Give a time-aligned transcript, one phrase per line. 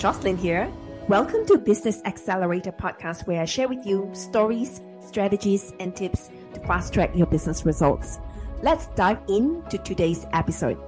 [0.00, 0.72] Jocelyn here.
[1.08, 6.60] Welcome to Business Accelerator podcast, where I share with you stories, strategies, and tips to
[6.60, 8.18] fast track your business results.
[8.62, 10.78] Let's dive into today's episode.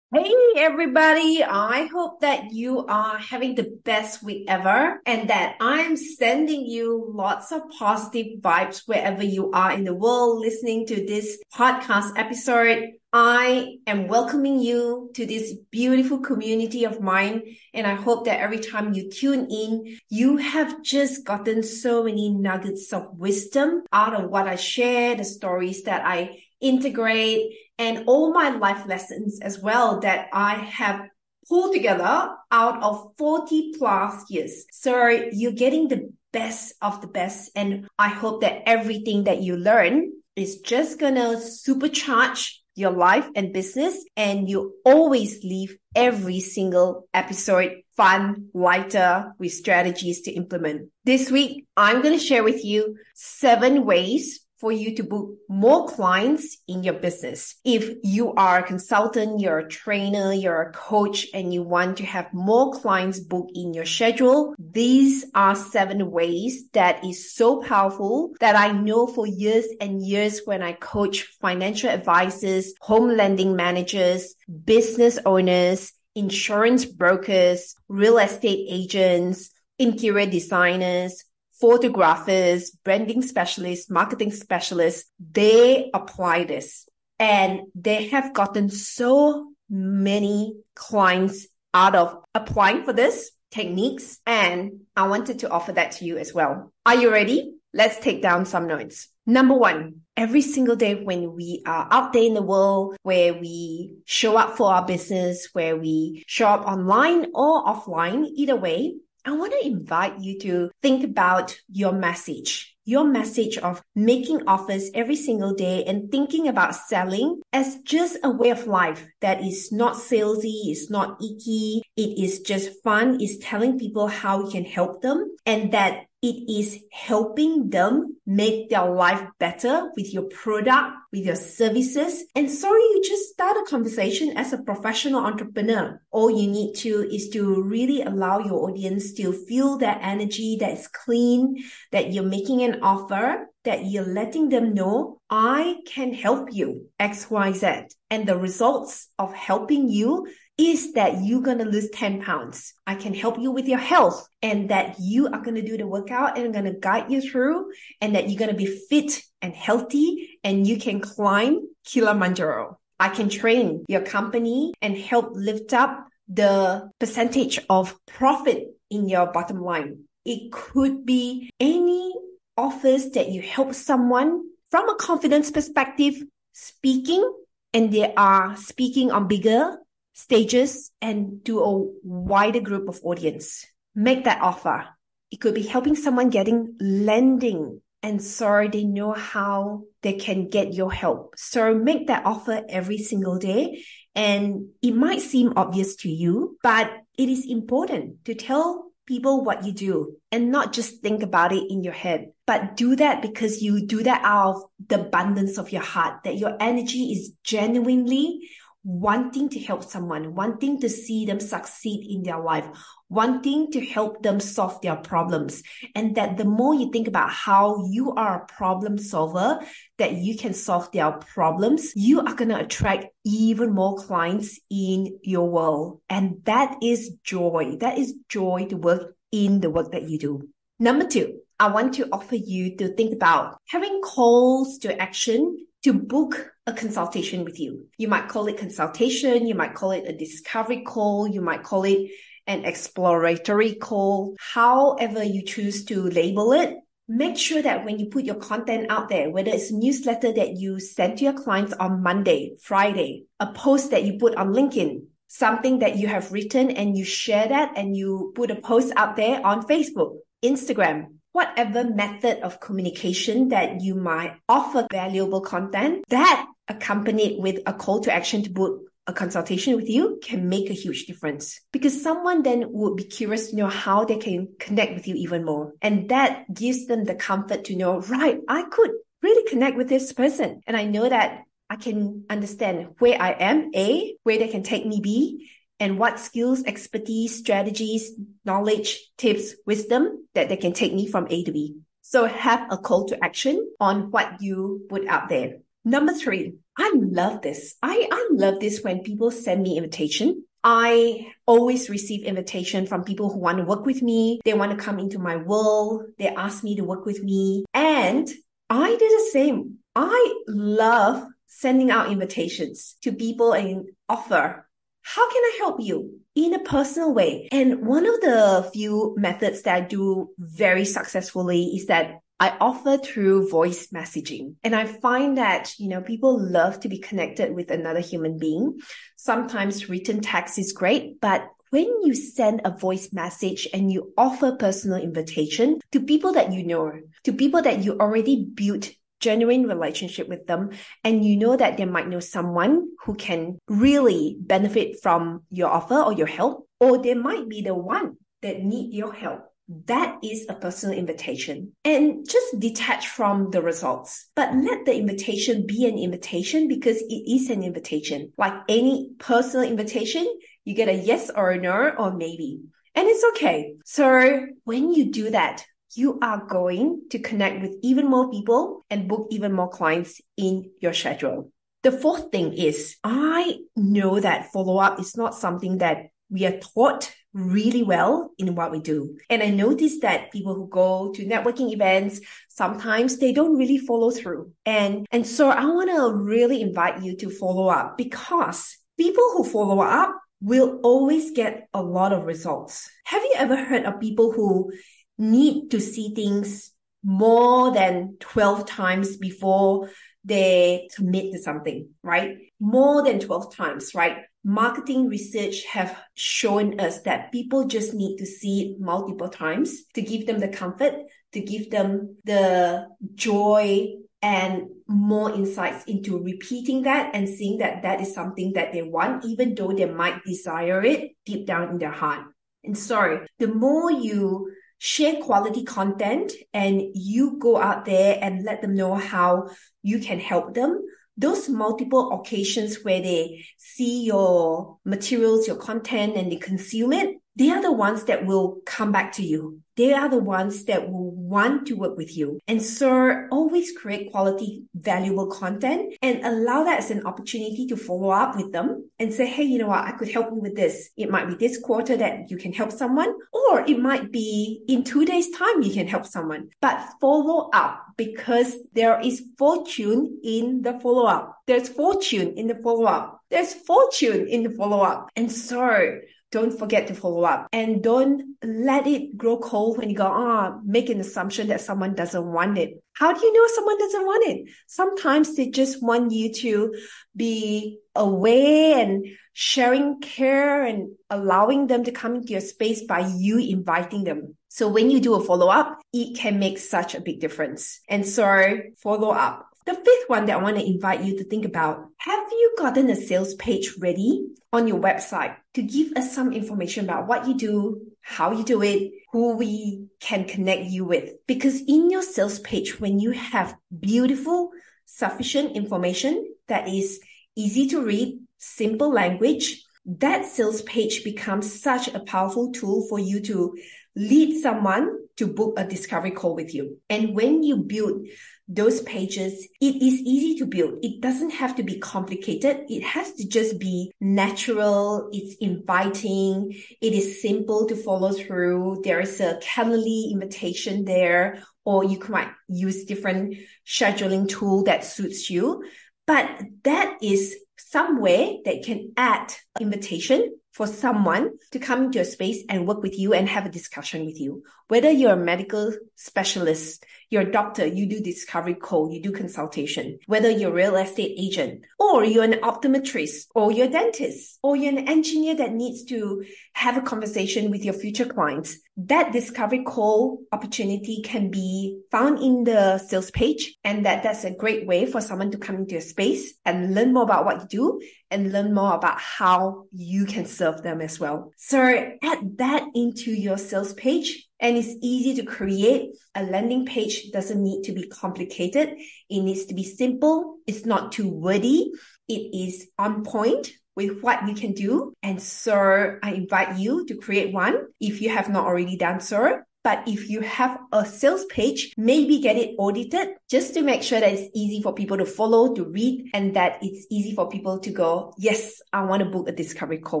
[0.14, 5.96] Hey everybody, I hope that you are having the best week ever and that I'm
[5.96, 11.42] sending you lots of positive vibes wherever you are in the world listening to this
[11.52, 12.90] podcast episode.
[13.12, 17.42] I am welcoming you to this beautiful community of mine.
[17.74, 22.30] And I hope that every time you tune in, you have just gotten so many
[22.30, 28.32] nuggets of wisdom out of what I share, the stories that I integrate and all
[28.32, 31.08] my life lessons as well that I have
[31.48, 34.66] pulled together out of 40 plus years.
[34.70, 37.50] So you're getting the best of the best.
[37.56, 43.52] And I hope that everything that you learn is just gonna supercharge your life and
[43.52, 50.88] business and you always leave every single episode fun, lighter with strategies to implement.
[51.04, 55.88] This week, I'm going to share with you seven ways for you to book more
[55.88, 57.56] clients in your business.
[57.64, 62.04] If you are a consultant, you're a trainer, you're a coach, and you want to
[62.04, 68.34] have more clients booked in your schedule, these are seven ways that is so powerful
[68.40, 74.34] that I know for years and years when I coach financial advisors, home lending managers,
[74.64, 81.24] business owners, insurance brokers, real estate agents, interior designers,
[81.60, 91.46] photographers, branding specialists, marketing specialists, they apply this and they have gotten so many clients
[91.74, 94.18] out of applying for this techniques.
[94.26, 96.72] And I wanted to offer that to you as well.
[96.86, 97.52] Are you ready?
[97.72, 99.08] Let's take down some notes.
[99.26, 103.94] Number one, every single day when we are out there in the world, where we
[104.04, 109.32] show up for our business, where we show up online or offline, either way, I
[109.32, 115.16] want to invite you to think about your message, your message of making offers every
[115.16, 119.96] single day and thinking about selling as just a way of life that is not
[119.96, 125.02] salesy, it's not icky, it is just fun, It's telling people how you can help
[125.02, 131.24] them and that it is helping them make their life better with your product, with
[131.24, 132.24] your services.
[132.36, 136.00] And sorry, you just start a conversation as a professional entrepreneur.
[136.10, 140.88] All you need to is to really allow your audience to feel that energy that's
[140.88, 146.88] clean, that you're making an offer, that you're letting them know, I can help you
[146.98, 147.82] X, Y, Z.
[148.10, 150.26] And the results of helping you
[150.60, 152.74] is that you're going to lose 10 pounds.
[152.86, 155.86] I can help you with your health and that you are going to do the
[155.86, 157.72] workout and I'm going to guide you through
[158.02, 162.78] and that you're going to be fit and healthy and you can climb Kilimanjaro.
[162.98, 169.32] I can train your company and help lift up the percentage of profit in your
[169.32, 170.04] bottom line.
[170.26, 172.14] It could be any
[172.58, 176.22] offers that you help someone from a confidence perspective
[176.52, 177.24] speaking
[177.72, 179.78] and they are speaking on bigger
[180.12, 183.66] stages and to a wider group of audience.
[183.94, 184.86] Make that offer.
[185.30, 190.72] It could be helping someone getting lending and so they know how they can get
[190.72, 191.34] your help.
[191.36, 193.84] So make that offer every single day.
[194.14, 199.64] And it might seem obvious to you, but it is important to tell people what
[199.64, 203.60] you do and not just think about it in your head, but do that because
[203.60, 208.48] you do that out of the abundance of your heart, that your energy is genuinely
[208.82, 212.66] wanting to help someone, wanting to see them succeed in their life,
[213.08, 215.62] wanting to help them solve their problems.
[215.94, 219.60] And that the more you think about how you are a problem solver,
[219.98, 225.18] that you can solve their problems, you are going to attract even more clients in
[225.22, 226.00] your world.
[226.08, 227.76] And that is joy.
[227.80, 230.48] That is joy to work in the work that you do.
[230.78, 235.92] Number two, I want to offer you to think about having calls to action to
[235.92, 237.86] book a consultation with you.
[237.96, 239.46] You might call it consultation.
[239.46, 241.28] You might call it a discovery call.
[241.28, 242.10] You might call it
[242.46, 244.36] an exploratory call.
[244.38, 246.76] However you choose to label it,
[247.08, 250.56] make sure that when you put your content out there, whether it's a newsletter that
[250.56, 255.02] you send to your clients on Monday, Friday, a post that you put on LinkedIn,
[255.28, 259.16] something that you have written and you share that and you put a post out
[259.16, 266.46] there on Facebook, Instagram, whatever method of communication that you might offer valuable content that
[266.68, 270.74] accompanied with a call to action to book a consultation with you can make a
[270.74, 275.06] huge difference because someone then would be curious to know how they can connect with
[275.08, 275.72] you even more.
[275.82, 278.90] And that gives them the comfort to know, right, I could
[279.22, 280.60] really connect with this person.
[280.66, 284.86] And I know that I can understand where I am, A, where they can take
[284.86, 285.50] me, B,
[285.80, 288.12] and what skills, expertise, strategies,
[288.44, 291.78] knowledge, tips, wisdom that they can take me from A to B.
[292.02, 295.58] So have a call to action on what you put out there.
[295.84, 297.76] Number three, I love this.
[297.82, 300.44] I, I love this when people send me invitation.
[300.62, 304.40] I always receive invitation from people who want to work with me.
[304.44, 306.04] They want to come into my world.
[306.18, 307.64] They ask me to work with me.
[307.72, 308.28] And
[308.68, 309.78] I do the same.
[309.96, 314.66] I love sending out invitations to people and offer
[315.02, 317.48] how can I help you in a personal way?
[317.52, 322.96] And one of the few methods that I do very successfully is that I offer
[322.96, 324.54] through voice messaging.
[324.64, 328.80] And I find that, you know, people love to be connected with another human being.
[329.16, 334.56] Sometimes written text is great, but when you send a voice message and you offer
[334.56, 336.92] personal invitation to people that you know,
[337.24, 340.70] to people that you already built genuine relationship with them
[341.04, 346.00] and you know that they might know someone who can really benefit from your offer
[346.00, 349.50] or your help or they might be the one that need your help
[349.86, 354.26] that is a personal invitation and just detach from the results.
[354.34, 358.32] But let the invitation be an invitation because it is an invitation.
[358.36, 360.26] Like any personal invitation,
[360.64, 362.62] you get a yes or a no or maybe.
[362.96, 363.74] And it's okay.
[363.84, 365.64] So when you do that,
[365.94, 370.70] you are going to connect with even more people and book even more clients in
[370.80, 371.52] your schedule.
[371.82, 376.58] The fourth thing is I know that follow up is not something that we are
[376.58, 379.16] taught really well in what we do.
[379.28, 384.10] And I noticed that people who go to networking events, sometimes they don't really follow
[384.10, 384.52] through.
[384.66, 389.44] And, and so I want to really invite you to follow up because people who
[389.44, 392.90] follow up will always get a lot of results.
[393.04, 394.72] Have you ever heard of people who
[395.20, 396.72] need to see things
[397.04, 399.90] more than 12 times before
[400.24, 402.36] they commit to something, right?
[402.58, 404.18] More than 12 times, right?
[404.44, 410.02] Marketing research have shown us that people just need to see it multiple times to
[410.02, 410.94] give them the comfort,
[411.32, 413.88] to give them the joy
[414.22, 419.24] and more insights into repeating that and seeing that that is something that they want,
[419.24, 422.26] even though they might desire it deep down in their heart.
[422.62, 424.52] And sorry, the more you
[424.82, 429.50] share quality content and you go out there and let them know how
[429.82, 430.80] you can help them.
[431.18, 437.48] Those multiple occasions where they see your materials, your content, and they consume it, they
[437.48, 439.62] are the ones that will come back to you.
[439.74, 442.38] They are the ones that will want to work with you.
[442.46, 448.10] And so always create quality, valuable content and allow that as an opportunity to follow
[448.10, 449.86] up with them and say, Hey, you know what?
[449.86, 450.90] I could help you with this.
[450.98, 454.84] It might be this quarter that you can help someone, or it might be in
[454.84, 460.60] two days time you can help someone, but follow up because there is fortune in
[460.60, 461.38] the follow up.
[461.46, 463.22] There's fortune in the follow up.
[463.30, 465.08] There's fortune in the follow up.
[465.16, 469.96] And so don't forget to follow up and don't let it grow cold when you
[469.96, 472.82] go, ah, oh, make an assumption that someone doesn't want it.
[472.92, 474.52] How do you know someone doesn't want it?
[474.66, 476.74] Sometimes they just want you to
[477.16, 483.38] be away and sharing care and allowing them to come into your space by you
[483.38, 484.36] inviting them.
[484.48, 487.80] So when you do a follow up, it can make such a big difference.
[487.88, 489.49] And so follow up.
[489.66, 492.88] The fifth one that I want to invite you to think about, have you gotten
[492.88, 497.34] a sales page ready on your website to give us some information about what you
[497.34, 501.12] do, how you do it, who we can connect you with?
[501.26, 504.50] Because in your sales page, when you have beautiful,
[504.86, 507.00] sufficient information that is
[507.36, 513.20] easy to read, simple language, that sales page becomes such a powerful tool for you
[513.20, 513.56] to
[513.94, 516.78] lead someone to book a discovery call with you.
[516.88, 518.06] And when you build
[518.50, 520.80] those pages, it is easy to build.
[520.82, 522.64] It doesn't have to be complicated.
[522.68, 525.08] It has to just be natural.
[525.12, 526.56] It's inviting.
[526.80, 528.82] It is simple to follow through.
[528.82, 535.30] There is a Calendly invitation there, or you might use different scheduling tool that suits
[535.30, 535.62] you.
[536.06, 536.28] But
[536.64, 542.66] that is somewhere that can add invitation for someone to come into your space and
[542.66, 544.42] work with you and have a discussion with you.
[544.68, 549.98] Whether you're a medical specialist, you're a doctor, you do discovery call, you do consultation.
[550.06, 554.54] Whether you're a real estate agent, or you're an optometrist, or you're a dentist, or
[554.54, 556.24] you're an engineer that needs to
[556.54, 562.44] have a conversation with your future clients, that discovery call opportunity can be found in
[562.44, 563.56] the sales page.
[563.64, 566.94] And that that's a great way for someone to come into your space and learn
[566.94, 571.00] more about what you do and learn more about how you can serve them as
[571.00, 571.32] well.
[571.36, 575.90] So add that into your sales page and it's easy to create.
[576.14, 578.70] A landing page doesn't need to be complicated.
[579.08, 580.38] It needs to be simple.
[580.46, 581.72] It's not too wordy.
[582.08, 584.92] It is on point with what you can do.
[585.02, 589.40] And so I invite you to create one if you have not already done so.
[589.62, 594.00] But if you have a sales page, maybe get it audited just to make sure
[594.00, 597.58] that it's easy for people to follow, to read, and that it's easy for people
[597.60, 600.00] to go, yes, I want to book a discovery call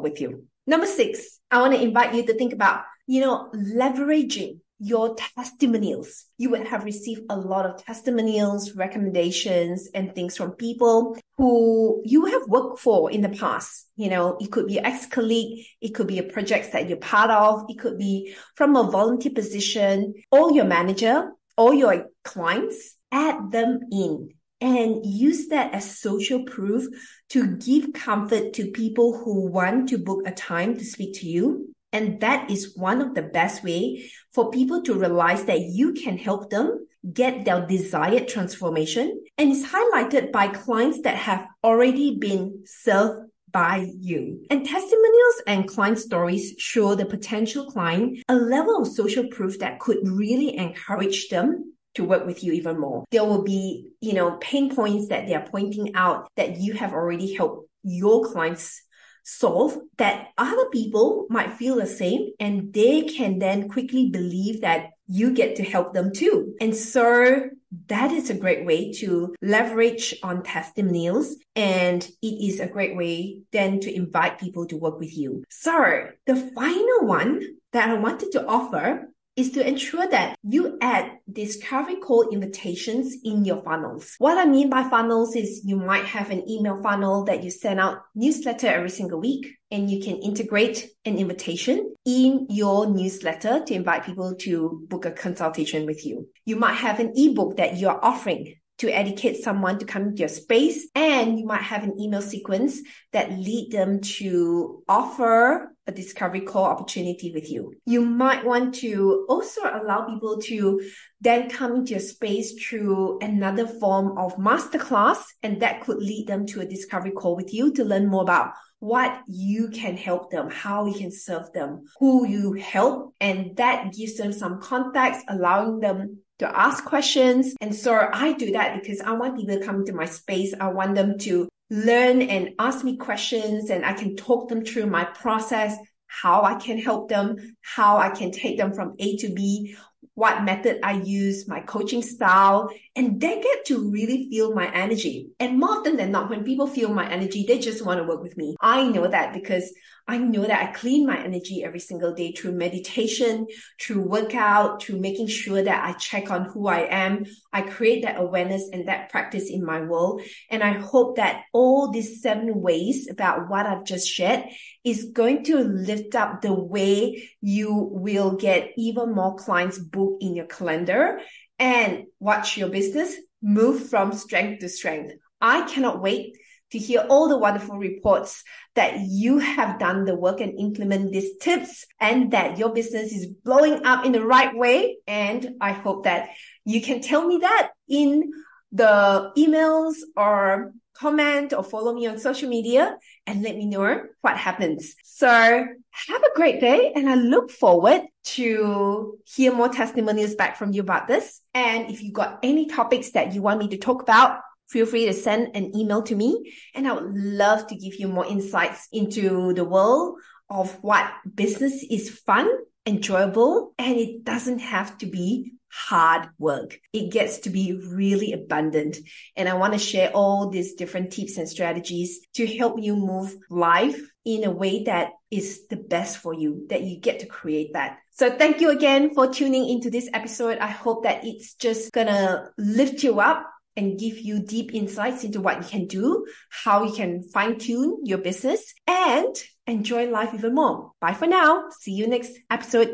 [0.00, 0.46] with you.
[0.66, 6.24] Number six, I want to invite you to think about, you know, leveraging your testimonials.
[6.38, 12.24] You would have received a lot of testimonials, recommendations, and things from people who you
[12.24, 13.88] have worked for in the past.
[13.96, 17.66] You know, it could be ex-colleague, it could be a project that you're part of,
[17.68, 22.96] it could be from a volunteer position, or your manager, or your clients.
[23.12, 24.30] Add them in
[24.60, 26.86] and use that as social proof
[27.30, 31.74] to give comfort to people who want to book a time to speak to you
[31.92, 36.16] and that is one of the best way for people to realize that you can
[36.16, 39.22] help them get their desired transformation.
[39.38, 44.44] And it's highlighted by clients that have already been served by you.
[44.50, 49.80] And testimonials and client stories show the potential client a level of social proof that
[49.80, 53.04] could really encourage them to work with you even more.
[53.10, 56.92] There will be, you know, pain points that they are pointing out that you have
[56.92, 58.82] already helped your clients
[59.24, 64.90] solve that other people might feel the same and they can then quickly believe that
[65.06, 66.54] you get to help them too.
[66.60, 67.50] And so
[67.88, 73.40] that is a great way to leverage on testimonials and it is a great way
[73.52, 75.44] then to invite people to work with you.
[75.48, 81.12] So the final one that I wanted to offer is to ensure that you add
[81.32, 84.14] discovery call invitations in your funnels.
[84.18, 87.80] What I mean by funnels is you might have an email funnel that you send
[87.80, 93.74] out newsletter every single week and you can integrate an invitation in your newsletter to
[93.74, 96.28] invite people to book a consultation with you.
[96.44, 100.28] You might have an ebook that you're offering to educate someone to come into your
[100.28, 100.88] space.
[100.94, 102.80] And you might have an email sequence
[103.12, 107.74] that lead them to offer a discovery call opportunity with you.
[107.84, 110.80] You might want to also allow people to
[111.20, 115.22] then come into your space through another form of masterclass.
[115.42, 118.52] And that could lead them to a discovery call with you to learn more about
[118.78, 123.14] what you can help them, how you can serve them, who you help.
[123.20, 127.54] And that gives them some context, allowing them to ask questions.
[127.60, 130.54] And so I do that because I want people to come into my space.
[130.58, 134.86] I want them to learn and ask me questions and I can talk them through
[134.86, 139.28] my process, how I can help them, how I can take them from A to
[139.32, 139.76] B,
[140.14, 142.70] what method I use, my coaching style,
[143.00, 145.30] and they get to really feel my energy.
[145.40, 148.22] And more often than not, when people feel my energy, they just want to work
[148.22, 148.56] with me.
[148.60, 149.72] I know that because
[150.06, 153.46] I know that I clean my energy every single day through meditation,
[153.80, 157.24] through workout, through making sure that I check on who I am.
[157.54, 160.20] I create that awareness and that practice in my world.
[160.50, 164.44] And I hope that all these seven ways about what I've just shared
[164.84, 170.34] is going to lift up the way you will get even more clients booked in
[170.34, 171.20] your calendar
[171.60, 175.14] and watch your business move from strength to strength.
[175.40, 176.36] I cannot wait
[176.72, 178.42] to hear all the wonderful reports
[178.74, 183.26] that you have done the work and implement these tips and that your business is
[183.26, 184.98] blowing up in the right way.
[185.06, 186.30] And I hope that
[186.64, 188.30] you can tell me that in
[188.72, 194.36] the emails or comment or follow me on social media and let me know what
[194.36, 194.94] happens.
[195.02, 198.02] So have a great day and I look forward
[198.36, 201.40] to hear more testimonials back from you about this.
[201.54, 205.06] And if you've got any topics that you want me to talk about, feel free
[205.06, 208.86] to send an email to me and I would love to give you more insights
[208.92, 210.18] into the world
[210.50, 212.48] of what business is fun,
[212.86, 216.78] enjoyable, and it doesn't have to be hard work.
[216.92, 218.98] It gets to be really abundant.
[219.36, 223.34] And I want to share all these different tips and strategies to help you move
[223.48, 227.72] life in a way that is the best for you, that you get to create
[227.72, 227.98] that.
[228.10, 230.58] So thank you again for tuning into this episode.
[230.58, 233.46] I hope that it's just gonna lift you up
[233.76, 238.00] and give you deep insights into what you can do, how you can fine tune
[238.04, 239.34] your business and
[239.66, 240.92] enjoy life even more.
[241.00, 241.70] Bye for now.
[241.70, 242.90] See you next episode.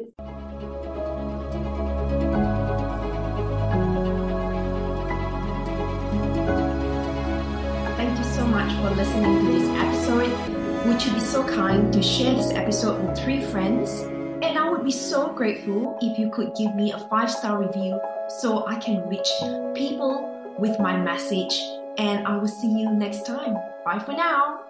[8.67, 10.87] Much for listening to this episode.
[10.87, 14.01] Would you be so kind to share this episode with three friends?
[14.43, 18.01] And I would be so grateful if you could give me a five star review
[18.29, 19.29] so I can reach
[19.75, 21.61] people with my message.
[21.99, 23.55] And I will see you next time.
[23.85, 24.66] Bye for now.